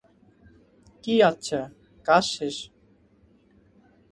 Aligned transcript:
কী, 1.03 1.15
আচ্ছা, 1.23 1.59
কাজ 2.05 2.23
শেষ। 2.23 2.55